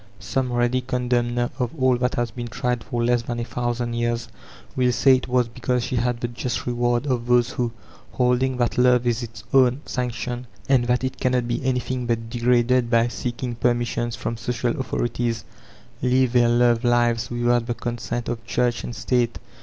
[0.19, 4.29] Some ready condemner of all that has been tried for less than a thousand years,
[4.75, 7.71] will say it was because she had the just reward of those who,
[8.13, 12.89] holding that love is its own sanction and that it cannot be anything but degraded
[12.89, 15.45] by seeking peffnissions from social authorities,
[16.01, 19.37] live their love lives without the consent of Church and State.